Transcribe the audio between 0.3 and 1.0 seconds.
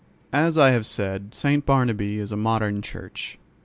As I have